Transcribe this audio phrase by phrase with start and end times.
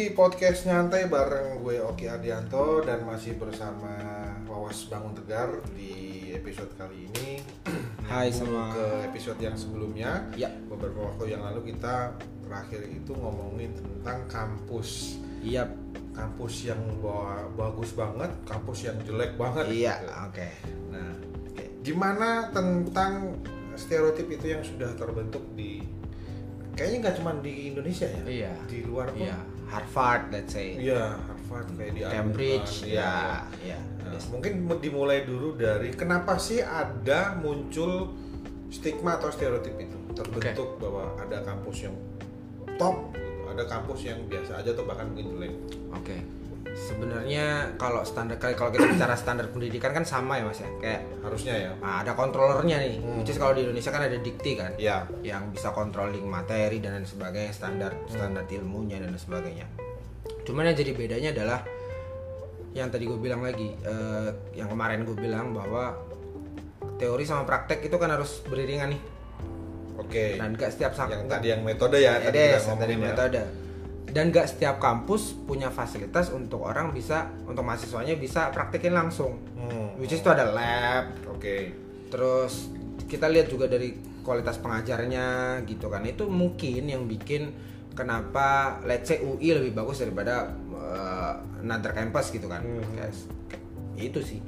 [0.00, 4.00] Di podcast nyantai bareng gue Oki Adianto dan masih bersama
[4.48, 7.36] Wawas Bangun Tegar di episode kali ini.
[8.08, 8.72] Hai semua.
[8.72, 10.24] ke episode yang sebelumnya.
[10.40, 10.48] Ya.
[10.72, 12.16] Beberapa waktu yang lalu kita
[12.48, 15.20] terakhir itu ngomongin tentang kampus.
[15.44, 15.68] Iya,
[16.16, 19.68] Kampus yang ba- bagus banget, kampus yang jelek banget.
[19.68, 20.16] iya, gitu.
[20.16, 20.48] oke.
[20.96, 21.12] Nah,
[21.84, 23.36] gimana tentang
[23.76, 25.84] stereotip itu yang sudah terbentuk di
[26.72, 28.24] kayaknya nggak cuma di Indonesia ya?
[28.24, 28.52] Iya.
[28.64, 29.28] Di luar pun.
[29.28, 29.36] Iya,
[29.70, 30.74] Harvard, let's say.
[30.74, 33.14] Iya, Harvard kayak di Cambridge, Amerika, ya,
[33.62, 33.78] iya.
[33.78, 33.80] ya.
[34.10, 38.10] Nah, mungkin dimulai dulu dari kenapa sih ada muncul
[38.70, 41.94] stigma atau stereotip itu terbentuk bahwa ada kampus yang
[42.78, 43.14] top,
[43.46, 45.54] ada kampus yang biasa aja atau bahkan mungkin jelek.
[45.94, 46.39] Oke.
[46.74, 50.70] Sebenarnya kalau standar kalau kita bicara standar pendidikan kan sama ya Mas ya.
[50.78, 51.70] Kayak Harusnya ya.
[51.78, 52.94] nah, ada kontrolernya nih.
[53.02, 53.18] Hmm.
[53.20, 54.72] Which is kalau di Indonesia kan ada dikti kan.
[54.78, 55.06] Iya.
[55.22, 58.08] Yang bisa controlling materi dan lain sebagainya, standar Hmm.
[58.10, 59.66] standar ilmunya dan lain sebagainya.
[60.46, 61.60] Cuman yang jadi bedanya adalah
[62.70, 65.98] yang tadi gue bilang lagi, eh, yang kemarin gue bilang bahwa
[66.96, 69.02] teori sama praktek itu kan harus beriringan nih.
[69.98, 70.38] Oke.
[70.38, 73.46] Dan gak setiap Yang tadi yang metode ya, tadi kita Edes, ngomongin tadi ya.
[74.10, 79.38] Dan gak setiap kampus punya fasilitas untuk orang bisa untuk mahasiswanya bisa praktekin langsung.
[79.54, 79.94] Hmm.
[80.02, 81.72] Which is itu ada lab, Oke.
[82.10, 82.74] terus
[83.06, 83.94] kita lihat juga dari
[84.26, 86.02] kualitas pengajarnya gitu kan.
[86.02, 87.54] Itu mungkin yang bikin
[87.94, 92.66] kenapa let's say UI lebih bagus daripada uh, another campus gitu kan.
[92.66, 92.82] Hmm.
[92.98, 93.14] Kayak
[94.00, 94.40] itu sih.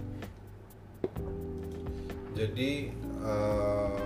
[2.33, 2.89] Jadi
[3.23, 3.97] eh,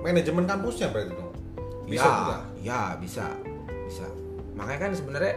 [0.00, 1.34] manajemen kampusnya berarti dong.
[1.84, 2.36] Bisa ya, juga.
[2.64, 3.26] Ya, bisa.
[4.54, 5.34] Makanya kan sebenarnya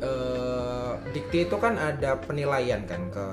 [0.00, 3.26] eh dikti itu kan ada penilaian kan ke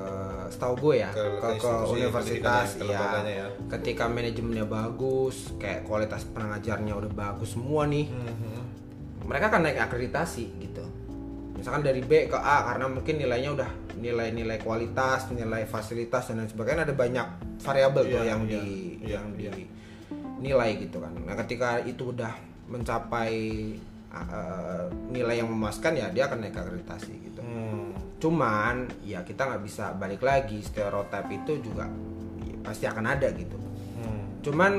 [0.52, 3.24] setahu gue ya Ke- ke, ke universitas ke ya.
[3.24, 3.48] ya.
[3.72, 8.12] Ketika manajemennya bagus, kayak kualitas pengajarnya udah bagus semua nih.
[8.12, 8.60] Mhm.
[9.28, 10.84] Mereka kan naik akreditasi gitu.
[11.56, 16.52] Misalkan dari B ke A karena mungkin nilainya udah nilai-nilai kualitas, nilai fasilitas dan lain
[16.52, 17.28] sebagainya ada banyak
[17.60, 18.64] variabel tuh Iya, yang iya, di
[19.02, 19.52] iya, yang iya.
[20.38, 21.12] dinilai gitu kan.
[21.18, 22.30] Nah, ketika itu udah
[22.70, 23.34] mencapai
[24.14, 27.42] uh, nilai yang memuaskan ya dia akan naik akreditasi gitu.
[27.44, 27.92] Hmm.
[28.18, 31.86] Cuman ya kita nggak bisa balik lagi stereotip itu juga
[32.44, 33.58] ya, pasti akan ada gitu.
[34.00, 34.42] Hmm.
[34.42, 34.72] Cuman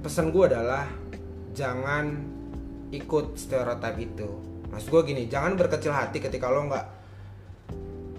[0.00, 0.88] pesan gue adalah
[1.52, 2.16] jangan
[2.90, 4.30] ikut stereotip itu.
[4.70, 6.86] Mas gue gini, jangan berkecil hati ketika lo nggak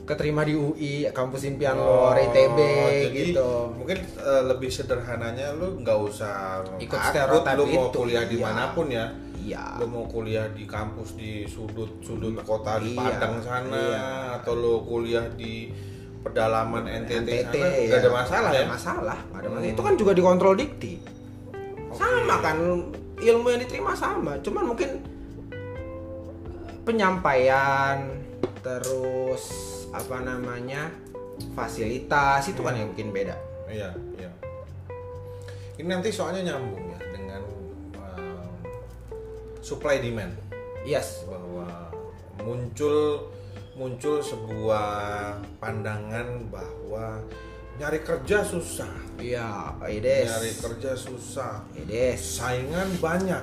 [0.04, 3.50] keterima di UI, kampus impian lo, ITB Oh, gitu.
[3.80, 8.32] Mungkin eh, lebih sederhananya lu nggak usah Ikut stereotip lu mau itu, kuliah iya.
[8.32, 9.08] di mana pun ya.
[9.42, 9.82] Iya.
[9.82, 14.06] Lu mau kuliah di kampus di sudut-sudut kota di Iya, Padang sana iya.
[14.38, 15.74] atau lu kuliah di
[16.22, 17.82] pedalaman NTT, NTT sana ya.
[17.90, 18.66] nggak ada masalah ya.
[18.70, 19.66] masalah, ada masalah.
[19.66, 19.74] Hmm.
[19.74, 20.94] Itu kan juga dikontrol dikti.
[21.98, 22.58] Sama kan
[23.18, 25.02] ilmu yang diterima sama, cuman mungkin
[26.86, 28.22] penyampaian
[28.62, 29.44] terus
[29.94, 30.90] apa namanya
[31.58, 33.36] fasilitas itu kan yang mungkin beda.
[33.66, 33.90] Iya,
[34.22, 34.30] iya.
[35.82, 36.91] Ini nanti soalnya nyambung
[39.62, 40.34] supply demand
[40.82, 41.24] Yes.
[41.30, 41.70] bahwa
[42.42, 43.30] muncul
[43.72, 44.90] muncul sebuah
[45.62, 47.22] pandangan bahwa
[47.80, 50.28] nyari kerja susah, Iya, Edes.
[50.28, 52.20] nyari kerja susah, Edes.
[52.38, 53.42] saingan banyak,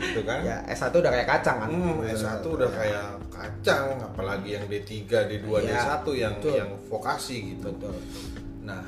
[0.00, 0.42] gitu kan?
[0.42, 1.68] Ya, S1 udah kayak kacang kan.
[1.70, 6.54] Hmm, S1 udah kayak kacang, apalagi yang D3, D2, Iya, D1 yang betul.
[6.56, 7.68] yang vokasi gitu.
[7.68, 7.94] Betul.
[8.64, 8.82] Nah,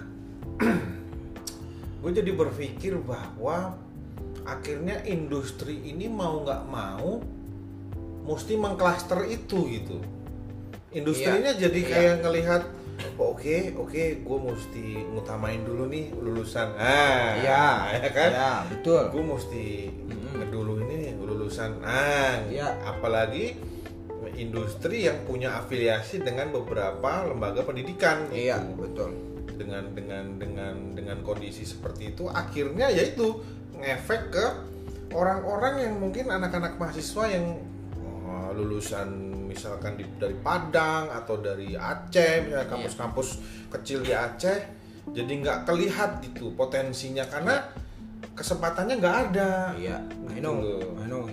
[2.03, 3.77] gue jadi berpikir bahwa
[4.49, 7.21] akhirnya industri ini mau nggak mau
[8.25, 10.01] mesti mengklaster itu gitu.
[10.89, 11.89] Industrinya Iya, jadi iya.
[11.93, 12.63] kayak ngelihat
[13.21, 17.69] "Oh, oke oke gue mesti ngutamain dulu nih lulusan ah Iya,
[18.01, 19.03] ya kan Iya, betul.
[19.13, 20.33] gue mesti Mm-mm.
[20.41, 22.73] ngedulu ini lulusan ah Iya.
[22.83, 23.55] apalagi
[24.35, 29.11] industri yang punya afiliasi dengan beberapa lembaga pendidikan Iya, gitu betul.
[29.59, 33.43] dengan dengan dengan dengan kondisi seperti itu akhirnya yaitu
[33.79, 34.45] ngefek ke
[35.09, 37.57] orang-orang yang mungkin anak-anak mahasiswa yang
[37.99, 39.09] oh, lulusan
[39.49, 43.29] misalkan di- dari Padang atau dari Aceh misalnya kampus-kampus
[43.71, 44.59] kecil di Aceh
[45.09, 47.65] jadi nggak kelihat gitu potensinya karena
[48.37, 49.99] kesempatannya nggak ada Iya,
[50.29, 50.59] I Gitu know.
[51.01, 51.25] I know.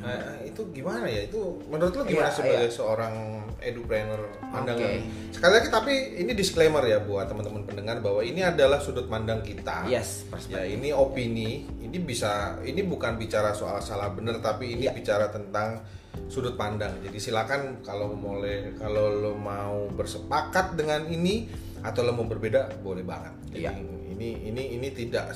[0.00, 1.28] Nah, itu gimana ya?
[1.28, 2.72] Itu menurut lo gimana Iya, sebagai iya.
[2.72, 3.14] seorang
[3.60, 4.80] edupreneur pandangan?
[4.80, 5.04] Oke.
[5.36, 9.84] Sekali lagi tapi ini disclaimer ya buat teman-teman pendengar bahwa ini adalah sudut pandang kita.
[9.84, 11.68] Yes, Ya, ini opini.
[11.84, 14.96] Ini bisa ini bukan bicara soal salah benar tapi ini Iya.
[14.96, 15.84] bicara tentang
[16.26, 16.96] sudut pandang.
[17.04, 21.46] Jadi silakan kalau mulai kalau lo mau bersepakat dengan ini
[21.80, 23.34] atau lo mau berbeda boleh banget.
[23.52, 23.72] Jadi Iya.
[24.10, 25.32] ini ini ini tidak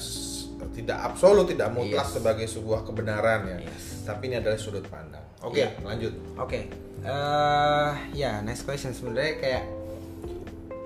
[0.72, 2.14] tidak absolut tidak mutlak Yes.
[2.14, 4.06] sebagai sebuah kebenaran ya Yes.
[4.06, 5.74] tapi ini adalah sudut pandang oke Iya.
[5.82, 6.60] lanjut Oke,
[7.02, 9.64] eh ya next question sebenarnya kayak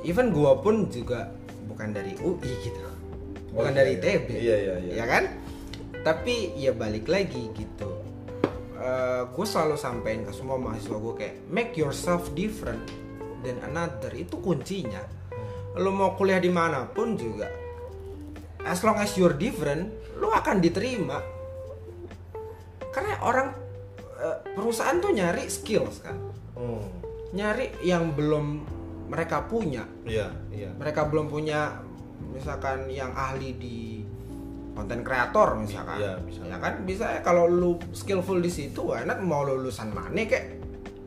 [0.02, 1.30] even gua pun juga
[1.66, 2.80] bukan dari UI gitu,
[3.52, 3.78] bukan Oke.
[3.78, 4.92] dari ITB, Iya, iya, iya.
[4.98, 5.24] ya kan?
[6.00, 7.90] Tapi ya balik lagi gitu,
[9.28, 12.80] gue selalu sampein ke semua mahasiswa gue kayak make yourself different
[13.42, 15.02] than another itu kuncinya.
[15.76, 17.46] Lo mau kuliah di mana pun juga,
[18.68, 21.18] as long as you're different, lo akan diterima.
[22.92, 23.48] Karena orang
[24.20, 26.16] eh, perusahaan tuh nyari skills kan.
[26.58, 26.84] Hmm,
[27.32, 28.64] nyari yang belum
[29.08, 29.88] mereka punya.
[30.04, 30.70] Iya iya.
[30.76, 31.80] Mereka belum punya
[32.34, 34.04] misalkan yang ahli di
[34.76, 35.98] konten kreator misalkan.
[35.98, 36.40] Iya, bisa.
[36.46, 36.74] ya kan?
[36.84, 40.60] Bisa ya kalau lu skillful di situ enak mau lu lulusan mana kayak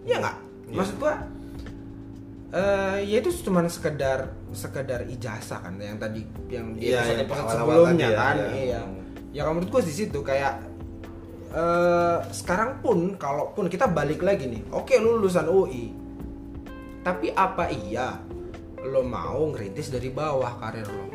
[0.03, 0.37] ya nggak?
[0.71, 0.77] Iya.
[0.79, 1.13] maksud gua
[2.51, 7.47] eh ya itu cuma sekedar sekedar ijazah kan yang tadi yang di Iya, episode episode
[7.55, 8.51] sebelumnya tadi ya, kan iya.
[8.59, 8.81] iya.
[9.31, 10.53] Ya kalau menurut gua di situ kayak
[11.51, 15.95] eh sekarang pun kalaupun kita balik lagi nih oke lu lulusan UI
[17.01, 18.19] tapi apa iya
[18.83, 21.05] lo mau ngerintis dari bawah karir lo?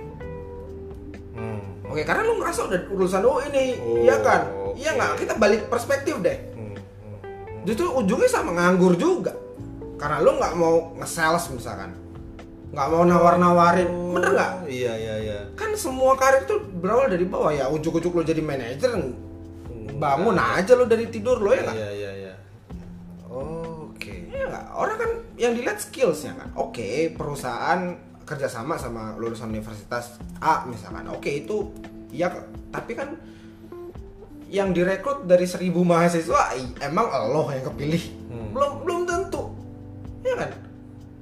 [1.36, 4.42] Hmm, oke karena lo ngerasa udah lulusan UI nih Oh, iya kan?
[4.46, 4.80] Oke.
[4.80, 5.12] iya nggak?
[5.20, 6.38] Kita balik perspektif deh.
[6.54, 7.16] Hmm, hmm.
[7.64, 9.36] justru ujungnya sama nganggur juga
[9.96, 11.96] karena lo nggak mau nge-sales misalkan
[12.72, 17.25] nggak mau nawar-nawarin bener nggak Oh, iya iya iya kan semua karir tuh berawal dari
[17.25, 18.93] bawah ya ujuk-ujuk lo jadi manajer
[19.96, 22.34] bangun aja lo dari tidur lo ya nggak iya iya iya
[23.26, 24.66] Oh, oke Iya nggak?
[24.72, 26.49] Orang kan yang dilihat skillsnya kan.
[26.56, 27.92] Oke, perusahaan
[28.25, 31.04] kerjasama sama lulusan universitas A misalkan.
[31.12, 31.69] Oke itu
[32.08, 32.32] ya
[32.72, 33.19] tapi kan
[34.46, 38.02] yang direkrut dari seribu mahasiswa emang Allah yang kepilih.
[38.31, 38.50] Hmm.
[38.54, 38.95] Belum belum.
[38.95, 38.95] Ya?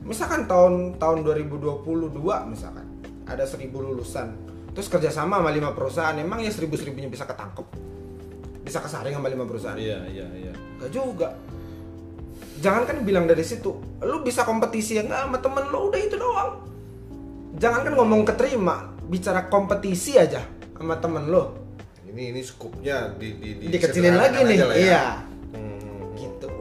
[0.04, 1.80] Misalkan tahun tahun 2022
[2.52, 2.86] misalkan
[3.24, 4.36] ada seribu lulusan
[4.74, 7.62] terus kerjasama sama lima perusahaan emang ya seribu seribunya bisa ketangkep
[8.66, 10.52] bisa kesaring sama lima perusahaan iya iya iya
[10.82, 11.28] Gak juga.
[12.60, 13.72] Jangan kan bilang dari situ,
[14.02, 16.50] lu bisa kompetisi ya nggak sama temen lu udah itu doang.
[17.56, 20.42] Jangan kan ngomong keterima, bicara kompetisi aja
[20.74, 21.44] sama temen lu.
[22.14, 24.66] ini ini skupnya di, di, di Dikecilin lagi nih, ya.
[24.78, 25.04] iya.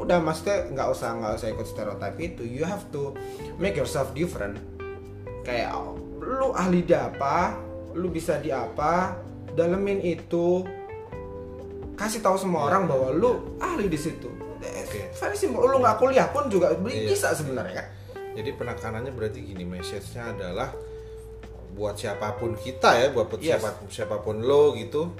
[0.03, 2.43] Udah maksudnya nggak usah nggak usah ikut stereotip itu.
[2.43, 3.15] You have to
[3.55, 4.59] make yourself different.
[5.47, 5.71] Kayak
[6.19, 7.55] lu ahli di apa,
[7.95, 9.15] lu bisa di apa,
[9.55, 10.63] dalemin itu,
[11.95, 13.19] kasih tahu semua Iya, orang iya, bahwa iya.
[13.19, 14.29] lu ahli di situ.
[14.63, 15.11] Oke.
[15.11, 15.63] Very simple.
[15.63, 17.11] Lu nggak kuliah pun juga Iya.
[17.11, 17.87] bisa sebenarnya kan.
[18.33, 20.73] Jadi penekanannya berarti gini, message-nya adalah
[21.73, 23.59] buat siapa pun kita ya, buat Yes.
[23.59, 25.11] siapa siapa pun lo gitu.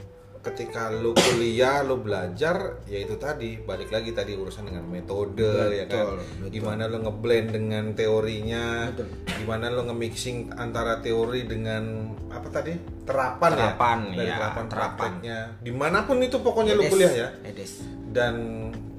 [0.44, 5.40] Ketika lo kuliah, lo belajar, ya itu tadi balik lagi tadi urusan dengan metode
[5.72, 6.20] ya kan.
[6.20, 6.52] betul.
[6.52, 9.08] Gimana lo ngeblend dengan teorinya, Betul.
[9.40, 11.84] gimana lo nge-mixing antara teori dengan
[12.28, 12.76] apa tadi?
[13.04, 14.12] terapan, Terapan, ya.
[14.14, 14.96] Dari ya, terapan terapan.
[15.00, 15.40] prakteknya.
[15.60, 16.92] Di mana pun itu pokoknya lo Edes.
[16.92, 17.72] kuliah ya Edes.
[18.12, 18.36] dan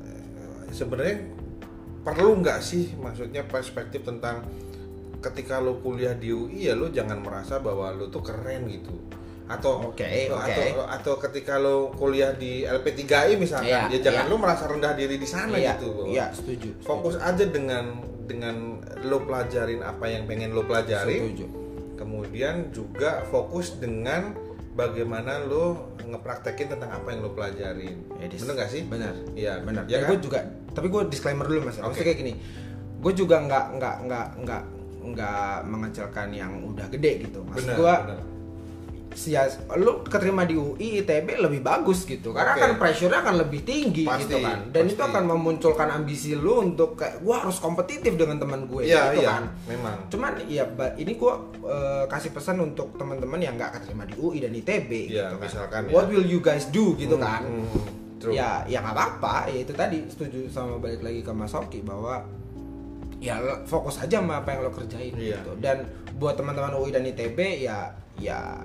[0.01, 1.17] eh, sebenarnya
[2.01, 4.45] perlu nggak sih maksudnya perspektif tentang
[5.21, 8.93] ketika lo kuliah di UI ya lo jangan merasa bahwa lo tuh keren gitu
[9.45, 10.65] atau Oke, atau, oke.
[10.89, 14.31] atau ketika lo kuliah di LP3I misalkan Iya, ya jangan iya.
[14.31, 16.69] lo merasa rendah diri di sana Iya, gitu Iya, setuju.
[16.81, 17.85] fokus aja dengan
[18.23, 21.45] dengan lo pelajarin apa yang pengen lo pelajari Setuju.
[21.95, 24.33] kemudian juga fokus dengan
[24.73, 28.41] bagaimana lo ngepraktekin tentang apa yang lo pelajarin Edes.
[28.41, 29.13] bener nggak sih Benar.
[29.35, 29.85] Iya Benar.
[29.85, 30.09] Ya Ya, kan?
[30.09, 30.39] gue juga,
[30.73, 31.77] tapi gue disclaimer dulu mas.
[31.77, 31.85] Oke.
[31.93, 32.33] Maksudnya kayak gini,
[32.99, 34.63] gue juga nggak nggak nggak nggak
[35.05, 37.45] nggak mengecilkan yang udah gede gitu.
[37.45, 37.95] Benar, gue,
[39.15, 42.61] sia, lu keterima di UI ITB lebih bagus gitu, karena Oke.
[42.61, 44.59] kan pressure-nya akan lebih tinggi Pasti, gitu kan.
[44.69, 45.09] Dan itu pasti.
[45.09, 49.31] akan memunculkan ambisi lu untuk kayak gue harus kompetitif dengan teman gue Iya gitu iya
[49.31, 49.45] kan.
[49.65, 54.39] memang Cuman ya ini gua eh, kasih pesan untuk teman-teman yang nggak keterima di UI
[54.39, 55.41] dan ITB Iya, gitu kan.
[55.41, 55.93] misalkan ya.
[55.93, 57.43] What will you guys do gitu Hmm, kan?
[57.43, 57.81] hmm,
[58.19, 58.33] true.
[58.33, 62.27] Ya ya nggak apa-apa, ya itu tadi setuju sama balik lagi ke Mas Oki bahwa
[63.19, 65.39] ya fokus aja sama apa yang lo kerjain Iya.
[65.39, 65.53] gitu.
[65.57, 68.61] Dan buat teman-teman UI dan ITB ya ya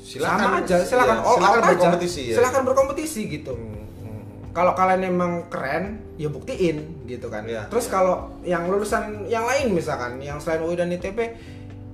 [0.00, 1.70] silakan sama aja, silakan iya, all silakan out aja.
[1.70, 3.52] berkompetisi ya Silakan berkompetisi gitu.
[3.52, 4.22] Hmm, hmm.
[4.50, 5.84] Kalau kalian emang keren,
[6.16, 7.42] ya buktiin gitu kan.
[7.44, 7.92] Iya, Terus iya.
[7.92, 11.18] kalau yang lulusan yang lain misalkan, yang selain UI dan ITB,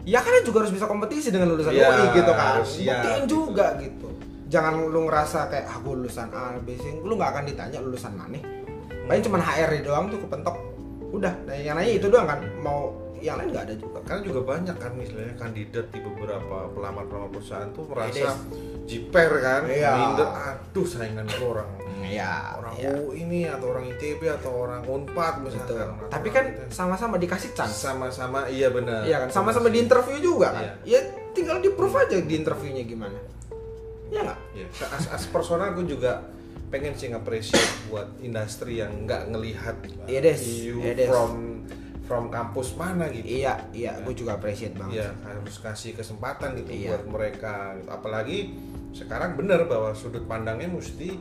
[0.02, 2.48] ya kalian juga harus bisa kompetisi dengan lulusan Iya, UI gitu kan.
[2.56, 3.32] harus siap, Buktiin gitu.
[3.44, 4.08] juga gitu.
[4.46, 8.38] Jangan lu ngerasa kayak aku lulusan A, B, C, lu nggak akan ditanya lulusan mana.
[9.04, 9.26] Paling Hmm.
[9.26, 10.56] cuma HRD doang tuh kepentok.
[11.08, 12.42] Udah, nah yang nanya itu doang kan.
[12.58, 12.90] Mau
[13.26, 13.98] yang lain nggak ada juga.
[14.02, 18.28] karena juga banyak kan misalnya kandidat di beberapa pelamar-pelamar perusahaan tuh merasa
[18.84, 19.90] jiper kan Iya.
[19.92, 22.90] minder aduh saingan orang Iya, orang iya.
[22.94, 25.44] UI ini atau orang ITB atau orang Unpad Betul.
[25.44, 27.74] misalkan atau Tapi kan sama-sama dikasih chance.
[27.76, 30.62] sama-sama iya benar Iya kan, sama-sama di interview juga kan.
[30.62, 30.72] Iya.
[30.86, 31.00] Ya
[31.34, 33.18] tinggal di proof aja di interviewnya gimana.
[34.06, 36.22] ya nggak Ya, as, as personal gue juga
[36.66, 41.08] pengen sih nge-appreciate buat industri yang nggak ngelihat uh, Iya, you Iya, Des.
[41.08, 41.45] from
[42.06, 43.26] from kampus mana gitu.
[43.26, 46.88] iya iya gue juga appreciate banget Ya harus kasih kesempatan gitu Iya.
[46.94, 47.54] buat mereka.
[47.74, 47.88] gitu.
[47.90, 48.38] Apalagi
[48.92, 51.18] sekarang bener bahwa sudut pandangnya mesti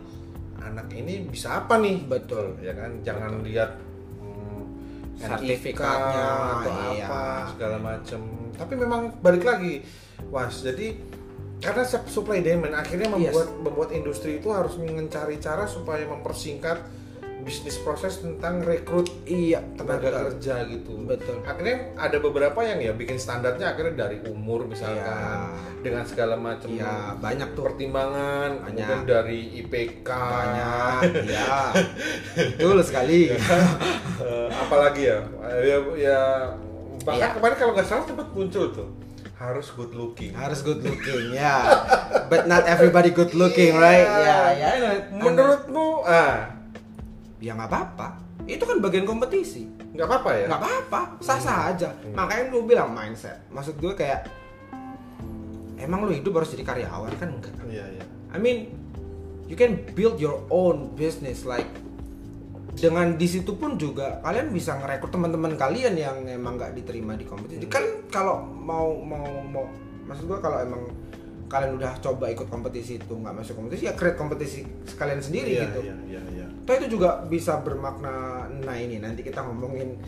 [0.57, 2.05] anak ini bisa apa nih?
[2.05, 2.57] Betul.
[2.59, 3.77] Ya kan, jangan lihat
[4.17, 4.63] hmm,
[5.15, 6.25] Sertifikatnya,
[6.61, 7.05] atau iya.
[7.05, 8.21] apa segala macem.
[8.53, 9.83] Tapi memang balik lagi,
[10.27, 10.95] was jadi
[11.57, 13.31] karena sup- supply demand akhirnya Yes.
[13.31, 16.77] membuat membuat industri itu harus mencari cara supaya mempersingkat
[17.45, 20.17] bisnis proses tentang rekrut iya tenaga betul.
[20.33, 20.93] kerja gitu.
[21.05, 21.37] Betul.
[21.45, 25.77] Akhirnya ada beberapa yang ya bikin standarnya akhirnya dari umur misalkan Iya.
[25.85, 28.65] dengan segala macam iya banyak tuh pertimbangan, Banyak.
[28.65, 31.53] kemudian dari IPK, banyak iya
[32.57, 35.19] betul sekali eh, apalagi ya,
[35.61, 36.19] ya, ya
[37.05, 37.35] bahkan Iya.
[37.37, 38.89] kemarin kalau nggak salah tempat muncul tuh
[39.35, 40.31] harus good looking.
[40.33, 41.61] harus good looking ya
[42.25, 44.69] but not everybody good looking right ya ya
[45.13, 46.54] Menurutmu, ah
[47.45, 48.07] ya nggak apa-apa.
[48.49, 49.69] Itu kan bagian kompetisi.
[49.93, 50.45] Nggak apa-apa ya?
[50.49, 51.01] nggak apa-apa.
[51.21, 51.93] Sah sah aja.
[52.17, 53.37] Makanya gue bilang mindset.
[53.53, 54.25] Maksud gue kayak
[55.77, 57.13] emang lu hidup harus jadi karyawan?
[57.21, 57.53] Kan enggak.
[57.69, 58.03] Iya iya.
[58.33, 58.73] I mean
[59.45, 61.69] you can build your own business like
[62.75, 67.23] dengan di situ pun juga kalian bisa ngerekrut teman-teman kalian yang emang nggak diterima di
[67.23, 67.61] kompetisi.
[67.69, 69.63] Kan kalau mau mau mau
[70.09, 70.81] maksud gua kalau emang
[71.45, 75.63] kalian udah coba ikut kompetisi itu nggak masuk kompetisi ya create kompetisi sekalian sendiri Iya
[75.69, 75.79] gitu.
[75.87, 76.21] iya iya.
[76.33, 76.44] iya.
[76.65, 80.01] Toh itu juga bisa bermakna nah ini nanti kita ngomongin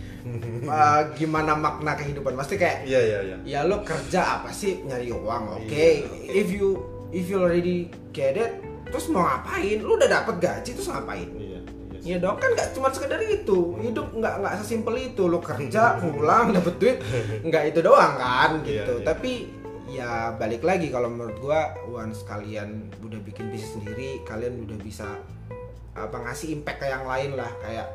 [0.66, 2.34] uh, gimana makna kehidupan.
[2.34, 3.38] Pasti kayak Iya iya iya.
[3.46, 4.82] ya lo kerja apa sih?
[4.82, 5.70] Nyari uang oke.
[5.70, 8.58] Iya, if you if you already get it
[8.90, 9.78] terus mau ngapain?
[9.80, 11.30] Lu udah dapet gaji terus ngapain?
[11.32, 11.46] Iya.
[11.46, 11.60] iya.
[11.98, 13.78] Iya dong kan nggak cuma sekedar itu.
[13.78, 15.30] Hidup nggak nggak sesimpel itu.
[15.30, 16.98] Lo kerja pulang dapet duit
[17.44, 18.94] nggak itu doang kan Iya, gitu.
[18.98, 19.06] iya.
[19.06, 19.32] tapi
[19.88, 25.08] ya balik lagi kalau menurut gua once kalian udah bikin bisnis sendiri kalian udah bisa
[25.98, 27.50] apa ngasih impact ke yang lain lah.
[27.58, 27.88] Kayak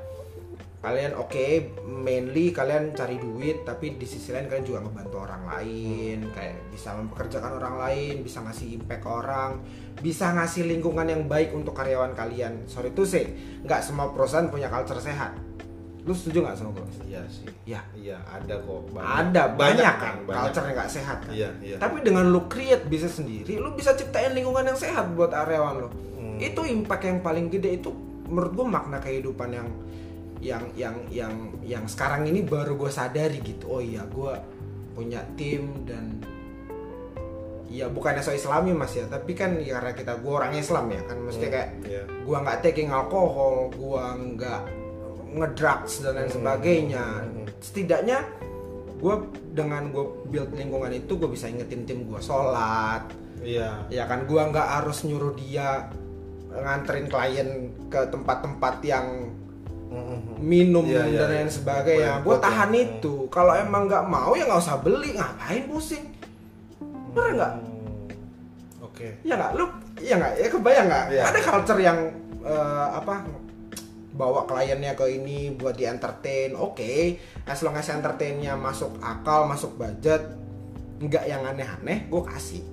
[0.83, 1.47] kalian oke
[1.87, 6.27] mainly kalian cari duit tapi di sisi lain kalian juga ngebantu orang lain.
[6.29, 9.51] Kayak bisa mempekerjakan orang lain bisa ngasih impact ke orang
[9.95, 12.67] bisa ngasih lingkungan yang baik untuk karyawan kalian.
[12.67, 13.23] Sorry tuh sih
[13.63, 15.39] nggak semua perusahaan punya culture sehat.
[16.03, 17.47] Lu setuju nggak sama gue Iya sih.
[17.63, 18.91] ya Iya ada kok.
[18.99, 21.31] ada banyak, kan culture yang nggak sehat kan?
[21.31, 21.77] Iya iya.
[21.79, 25.87] tapi dengan lu create bisnis sendiri lu bisa ciptain lingkungan yang sehat buat karyawan lo
[25.87, 26.12] Hmm.
[26.45, 27.91] Itu impact yang paling gede itu
[28.27, 29.69] menurut gua makna kehidupan yang
[30.43, 34.43] yang yang yang yang sekarang ini baru gue sadari gitu oh iya gua
[34.93, 36.19] punya tim dan
[37.67, 41.03] ya bukannya so islami mas ya tapi kan ya karena kita gua orang Islam ya
[41.03, 42.03] kan mesti kayak Iya.
[42.23, 44.61] gua nggak taking alkohol gua nggak
[45.33, 46.37] ngedrugs dan lain Hmm.
[46.37, 47.47] sebagainya Hmm.
[47.59, 48.19] setidaknya
[48.99, 49.15] gue
[49.51, 53.03] dengan gue build lingkungan itu gue bisa ingetin tim gue sholat
[53.43, 53.89] Iya.
[53.89, 55.91] ya kan gue nggak harus nyuruh dia
[56.55, 57.49] nganterin klien
[57.87, 59.07] ke tempat-tempat yang
[59.89, 60.39] Mhm.
[60.39, 61.25] minum iya, dan iya.
[61.29, 62.81] lain sebagainya Buat- gue tahan ya.
[62.83, 66.05] itu kalau emang nggak mau ya nggak usah beli ngapain pusing
[67.13, 67.69] bener nggak Hmm.
[68.83, 69.09] Oke.
[69.21, 69.65] ya nggak lu
[69.99, 71.23] ya nggak ya kebayang nggak Iya.
[71.27, 71.99] ada culture yang
[72.41, 73.23] eh, apa
[74.13, 79.77] bawa kliennya ke ini buat di entertain oke as long as entertainnya masuk akal masuk
[79.77, 80.21] budget
[80.99, 82.65] nggak yang aneh-aneh gue kasih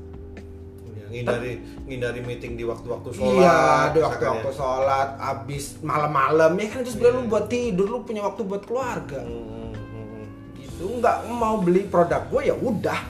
[1.10, 1.52] ngindari
[1.84, 3.34] ngindari meeting di waktu-waktu sholat.
[3.36, 3.58] iya
[3.90, 4.54] di waktu-waktu ya.
[4.54, 7.20] sholat abis malam-malam ya kan itu sebenarnya Iya.
[7.20, 10.24] lu buat tidur lu punya waktu buat keluarga Hmm, hmm,
[10.56, 13.02] gitu nggak mau beli produk gue ya udah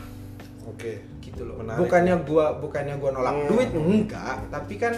[0.65, 1.03] Oke.
[1.19, 1.79] gitu loh Menarik.
[1.81, 3.47] bukannya gua bukannya gua nolak Hmm.
[3.49, 4.93] duit enggak tapi kan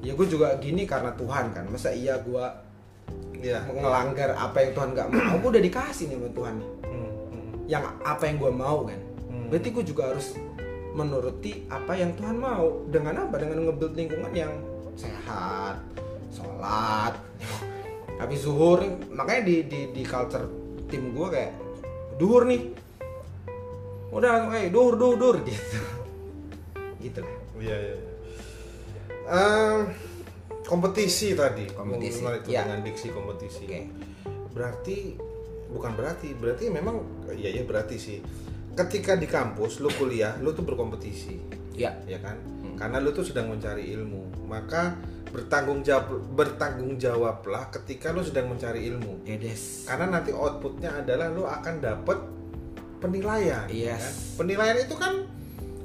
[0.00, 2.64] ya gue juga gini karena Tuhan kan masa iya gua
[3.34, 3.60] Iya.
[3.66, 7.52] ngelanggar apa yang Tuhan nggak mau gue udah dikasih nih sama Tuhan nih Hmm, hmm.
[7.66, 9.46] yang apa yang gua mau kan Hmm.
[9.46, 10.32] berarti gue juga harus
[10.94, 14.52] menuruti apa yang Tuhan mau dengan apa dengan nge-build lingkungan yang
[14.94, 15.82] sehat
[16.30, 17.18] sholat
[18.22, 18.78] habis zuhur
[19.10, 20.46] makanya di di di culture
[20.86, 21.52] tim gue kayak
[22.16, 22.62] duhur nih
[24.14, 25.78] udah eh duhur duhur duhur gitu
[27.02, 27.94] gitu lah Iya, iya.
[27.96, 28.12] iya.
[29.30, 29.80] Em,
[30.66, 31.70] kompetisi tadi.
[31.70, 32.66] Kompetisi, tuh ya.
[32.66, 33.64] dengan diksi kompetisi.
[33.64, 33.80] Oke.
[34.52, 34.96] Berarti
[35.70, 37.02] bukan berarti, berarti memang
[37.34, 38.18] iya ya berarti sih.
[38.74, 41.38] Ketika di kampus lu kuliah, lu tuh berkompetisi,
[41.74, 42.34] ya ya kan?
[42.38, 42.74] Hmm.
[42.74, 44.46] Karena lu tuh sedang mencari ilmu.
[44.50, 44.98] Maka
[45.30, 49.26] bertanggung jawab bertanggung jawablah ketika lu sedang mencari ilmu.
[49.26, 52.18] edes Karena nanti outputnya adalah lu akan dapet
[52.98, 53.66] penilaian.
[53.70, 53.98] Yes.
[54.02, 54.14] kan?
[54.42, 55.14] Penilaian itu kan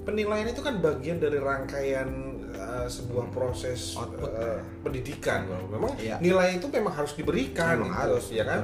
[0.05, 2.09] penilaian itu kan bagian dari rangkaian
[2.57, 4.29] uh, sebuah proses Output.
[4.33, 5.45] uh, pendidikan.
[5.69, 6.17] Memang Iya.
[6.21, 8.61] nilai itu memang harus diberikan, Memang gitu, harus, ya kan?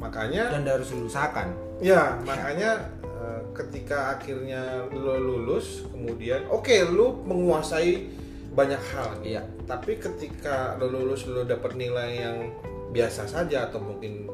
[0.00, 3.09] Makanya dan harus diusahakan ya makanya uh,
[3.60, 8.08] ketika akhirnya lo lulus kemudian oke lu menguasai
[8.50, 9.30] banyak hal gitu.
[9.30, 9.42] Iya.
[9.64, 12.38] tapi ketika lo lulus lo dapet nilai yang
[12.90, 14.26] biasa saja atau mungkin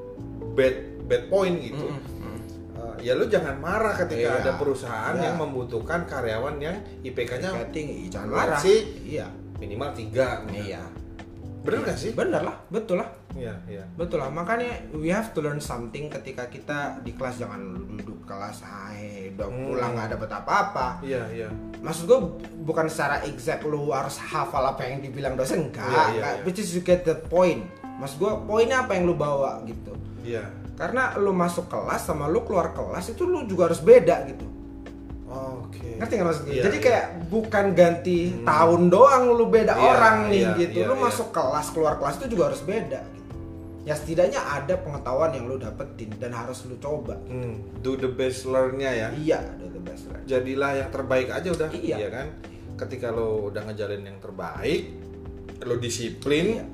[0.53, 0.73] bad
[1.05, 2.39] bad point gitu Mm-mm.
[2.73, 4.41] Uh, ya lu jangan marah ketika Iya.
[4.41, 5.25] ada perusahaan Iya.
[5.27, 8.81] yang membutuhkan karyawan yang IPK-nya tinggi jangan Marah marah sih.
[9.03, 10.85] iya minimal tiga iya
[11.61, 15.41] bener gak sih bener lah betul lah iya iya betul lah makanya we have to
[15.41, 17.59] learn something ketika kita di kelas jangan
[17.91, 19.65] duduk kelas hai udah Hmm.
[19.71, 20.87] pulang nggak dapet apa-apa.
[21.01, 21.49] Iya iya.
[21.79, 22.19] Maksud gue
[22.61, 26.43] bukan secara exact lu harus hafal apa yang dibilang dosen enggak, iya.
[26.43, 27.63] which is you get the point.
[27.97, 29.95] Maksud gue poinnya apa yang lu bawa gitu.
[30.21, 30.51] Iya.
[30.75, 34.45] Karena lu masuk kelas sama lu keluar kelas itu lu juga harus beda gitu.
[35.27, 35.97] Oke.
[35.97, 36.85] Ngerti nggak maksud gue Iya, jadi iya.
[36.85, 40.79] kayak bukan ganti tahun doang lu beda Iya, orang nih iya, gitu.
[40.83, 41.03] iya, lu iya.
[41.03, 43.26] masuk kelas keluar kelas itu juga harus beda gitu
[43.87, 48.43] ya setidaknya ada pengetahuan yang lu dapetin dan harus lu coba Hmm, do the best
[48.45, 50.27] learn-nya ya iya ada the best right?
[50.27, 52.11] jadilah yang terbaik aja udah Iya.
[52.11, 52.27] kan
[52.77, 54.91] ketika lo udah ngejalin yang terbaik
[55.63, 56.65] lo disiplin Iya.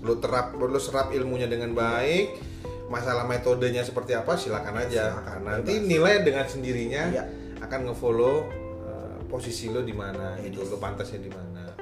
[0.00, 2.40] lo terap lo serap ilmunya dengan baik
[2.86, 5.86] masalah metodenya seperti apa silakan aja Silakan, nanti bebas.
[5.86, 7.24] nilai dengan sendirinya Iya.
[7.60, 8.36] akan ngefollow
[8.82, 10.72] uh, posisi lo di mana Iya, gitu dis.
[10.72, 11.75] lo pantasnya di mana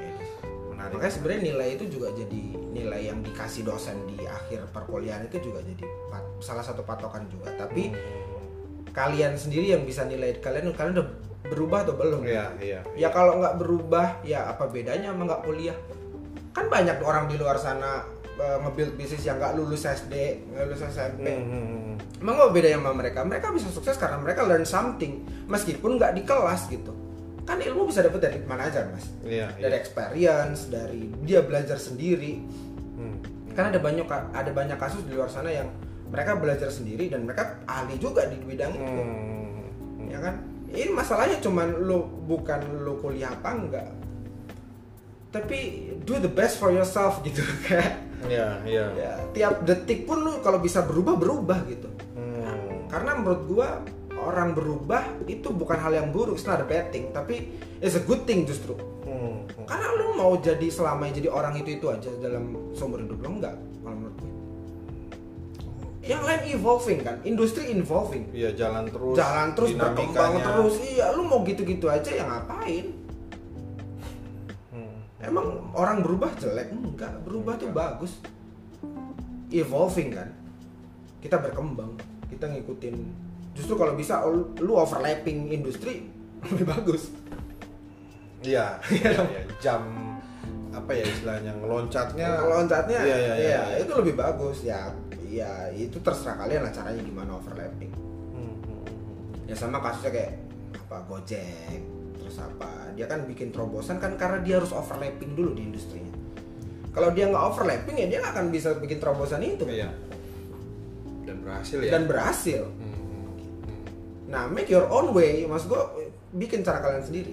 [0.84, 0.94] menarik.
[0.94, 5.64] Makanya sebenarnya nilai itu juga jadi nilai yang dikasih dosen di akhir perkuliahan itu juga
[5.64, 7.48] jadi pat- salah satu patokan juga.
[7.56, 11.08] Tapi Hmm, kalian sendiri yang bisa nilai kalian kalian udah
[11.44, 12.20] berubah atau belum?
[12.22, 15.76] Iya iya ya kalau nggak berubah ya apa bedanya sama nggak kuliah?
[16.54, 20.14] Kan banyak orang di luar sana eh, nge-build bisnis yang nggak lulus SD
[20.48, 21.96] nggak lulus SMP Hmm, hmm, hmm.
[22.22, 23.18] emang apa bedanya sama mereka?
[23.22, 26.93] Mereka bisa sukses karena mereka learn something meskipun nggak di kelas gitu
[27.44, 29.12] kan ilmu bisa dapet dari mana aja mas.
[29.20, 29.80] Iya dari iya.
[29.80, 32.40] experience dari dia belajar sendiri.
[32.94, 33.16] Hmm.
[33.54, 35.70] kan ada banyak ada banyak kasus di luar sana yang
[36.10, 39.02] mereka belajar sendiri dan mereka ahli juga di bidang itu.
[39.02, 40.10] Hmm.
[40.10, 40.34] ya kan?
[40.74, 43.88] Ini masalahnya cuman lo bukan lo kuliah apa enggak.
[45.30, 45.58] Tapi
[46.02, 48.86] do the best for yourself gitu kayak iya iya.
[48.96, 51.92] Ya tiap detik pun lo kalau bisa berubah berubah gitu.
[52.14, 52.86] Hmm.
[52.90, 53.68] karena menurut gua
[54.24, 57.12] orang berubah itu bukan hal yang buruk it's not a bad thing.
[57.12, 58.72] Tapi it's a good thing justru.
[59.04, 59.44] Hmm.
[59.44, 59.66] Hmm.
[59.68, 63.56] karena lu mau jadi selamanya jadi orang itu itu aja dalam seumur hidup lo enggak
[63.84, 64.32] kalau menurut gue.
[66.04, 67.16] Yang lain evolving kan?
[67.24, 68.24] Industri evolving.
[68.32, 69.14] Iya jalan terus.
[69.16, 70.74] jalan terus berkembang terus.
[70.80, 72.86] Iya lu mau gitu-gitu aja ya ngapain?
[74.72, 74.96] Hmm.
[75.20, 76.72] emang orang berubah jelek?
[76.72, 78.12] Enggak berubah tuh bagus.
[79.52, 80.28] Evolving kan?
[81.20, 82.94] Kita berkembang kita ngikutin
[83.54, 84.20] justru kalau bisa
[84.58, 86.10] lu overlapping industri
[86.50, 87.10] lebih bagus
[88.44, 88.76] Iya.
[88.92, 89.40] iya, iya.
[89.56, 89.82] Jam
[90.68, 92.28] apa ya istilahnya ngeloncatnya.
[92.44, 93.80] loncatnya Iya, iya, iya, iya.
[93.80, 94.90] itu lebih bagus ya
[95.24, 97.88] ya itu terserah kalian lah caranya gimana overlapping
[98.30, 99.48] Hmm, hmm, hmm.
[99.48, 100.32] ya sama kasusnya kayak
[100.76, 101.80] apa Gojek
[102.14, 106.12] terus apa dia kan bikin terobosan kan karena dia harus overlapping dulu di industrinya
[106.90, 109.88] kalau dia nggak overlapping ya dia nggak akan bisa bikin terobosan itu Iya.
[111.24, 111.90] Dan berhasil ya.
[111.90, 112.83] dan berhasil Hmm, hmm, hmm.
[114.24, 115.78] Nah make your own way mas gue
[116.32, 117.32] bikin cara kalian sendiri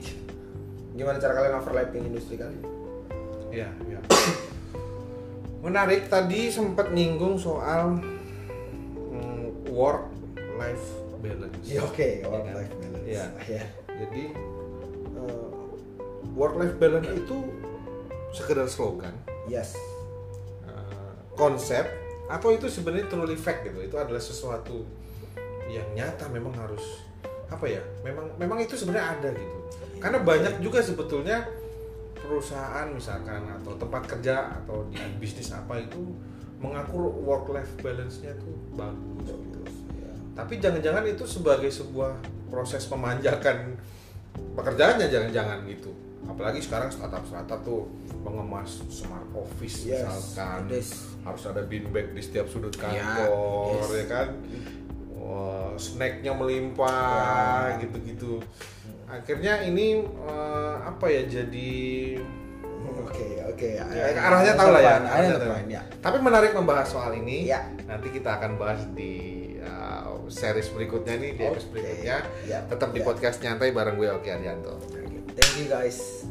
[0.91, 2.61] gimana cara kalian overlapping industri kalian
[3.51, 3.99] Iya, iya.
[5.65, 7.99] Menarik tadi sempat nyinggung soal
[9.11, 10.07] hmm, work
[10.55, 10.79] life
[11.19, 11.67] balance.
[11.67, 12.53] ya oke Iya work kan?
[12.55, 13.25] life balance Iya.
[13.45, 14.23] ya Jadi
[16.31, 17.37] work life balance itu
[18.31, 19.11] sekedar slogan,
[19.45, 19.75] yes
[20.63, 21.83] uh, konsep
[22.25, 23.83] atau itu sebenarnya truly fact gitu.
[23.83, 24.87] Itu adalah sesuatu
[25.69, 26.81] yang nyata memang harus
[27.51, 27.83] apa ya?
[28.01, 29.57] Memang memang itu sebenarnya ada gitu.
[30.01, 31.45] Karena banyak juga sebetulnya
[32.17, 35.99] perusahaan misalkan atau tempat kerja atau di bisnis apa itu
[36.61, 39.59] mengaku work life balance-nya tuh bagus gitu.
[39.97, 40.13] Ya.
[40.37, 42.13] Tapi jangan-jangan itu sebagai sebuah
[42.53, 43.75] proses memanjakan
[44.55, 45.91] pekerjaannya jangan-jangan gitu.
[46.21, 47.89] Apalagi sekarang startup-startup tuh
[48.21, 51.17] mengemas smart office Yes, misalkan is.
[51.25, 53.97] harus ada bean bag di setiap sudut Ya, kantor yes.
[53.97, 54.27] ya kan.
[55.21, 57.85] Wah, snacknya melimpah Ya.
[57.85, 58.41] gitu-gitu.
[59.05, 61.71] Akhirnya ini eh, apa ya jadi
[62.81, 63.69] Oke, oke.
[63.77, 63.85] ya,
[64.17, 64.95] arahnya tahu lah ya.
[64.99, 65.51] Arahnya tahu.
[65.53, 65.81] point, ya.
[66.01, 67.45] Tapi menarik membahas soal ini.
[67.45, 67.69] Ya.
[67.85, 69.13] Nanti kita akan bahas di
[69.61, 72.17] uh, series berikutnya nih, di episode berikutnya.
[72.49, 72.59] Ya.
[72.65, 73.05] Tetap di Ya.
[73.05, 74.81] podcast nyantai bareng gue Oki Arianto.
[75.37, 76.25] Thank you guys.